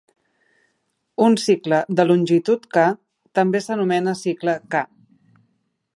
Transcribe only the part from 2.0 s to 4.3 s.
longitud "k" també s'anomena